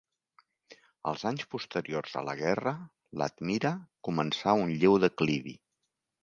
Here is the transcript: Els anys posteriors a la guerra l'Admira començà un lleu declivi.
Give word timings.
Els 1.11 1.25
anys 1.31 1.43
posteriors 1.51 2.15
a 2.21 2.23
la 2.29 2.35
guerra 2.39 2.73
l'Admira 3.23 3.73
començà 4.09 4.57
un 4.63 4.75
lleu 4.83 4.99
declivi. 5.05 5.55